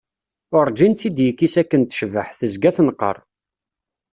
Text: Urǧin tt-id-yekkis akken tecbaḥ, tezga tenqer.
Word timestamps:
Urǧin 0.57 0.93
tt-id-yekkis 0.93 1.55
akken 1.61 1.81
tecbaḥ, 1.83 2.29
tezga 2.39 2.71
tenqer. 2.75 3.17